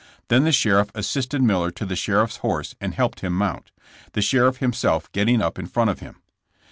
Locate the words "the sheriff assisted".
0.45-1.43